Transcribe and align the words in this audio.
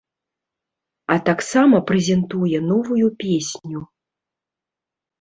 А 1.15 1.17
таксама 1.27 1.77
прэзентуе 1.91 2.65
новую 2.73 3.07
песню. 3.23 3.87